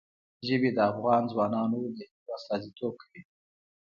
[0.47, 3.21] ژبې د افغان ځوانانو د هیلو استازیتوب کوي.